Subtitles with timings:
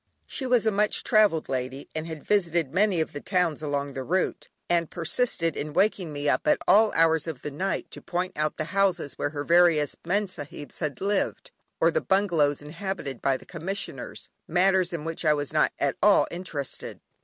[0.25, 4.01] She was a much travelled lady and had visited many of the towns along the
[4.01, 8.01] route, and persisted in waking me up at all odd hours of the night, to
[8.01, 13.21] point out the houses where her various Mem Sahibs had lived, or the bungalows inhabited
[13.21, 16.99] by the commissioners, matters in which I was not at all interested.